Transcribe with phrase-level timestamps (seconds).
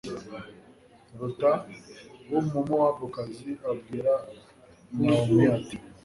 [1.19, 1.51] ruta
[2.29, 4.13] w'umumowabukazi abwira
[5.01, 5.75] nawomi, ati